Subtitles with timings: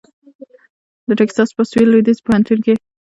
[1.07, 2.73] د ټیکساس په سوېل لوېدیځ پوهنتون کې